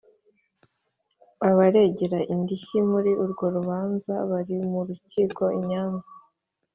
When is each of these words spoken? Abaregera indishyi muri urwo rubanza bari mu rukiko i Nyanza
Abaregera 1.49 2.19
indishyi 2.33 2.79
muri 2.91 3.11
urwo 3.23 3.45
rubanza 3.55 4.13
bari 4.31 4.55
mu 4.69 4.79
rukiko 4.87 5.43
i 5.57 5.59
Nyanza 5.67 6.13